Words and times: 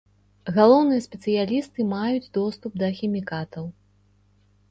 Галоўныя 0.53 1.01
спецыялісты 1.07 1.85
маюць 1.91 2.31
доступ 2.39 2.79
да 2.85 2.91
хімікатаў. 3.01 3.65